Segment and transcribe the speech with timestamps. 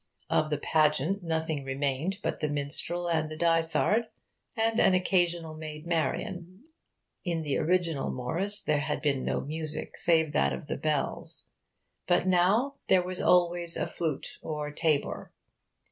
[0.31, 4.07] Of the 'pageant' nothing remained but the minstrel and the dysard
[4.57, 6.63] and an occasional Maid Marian.
[7.23, 11.49] In the original Morris there had been no music save that of the bells.
[12.07, 15.31] But now there was always a flute or tabor.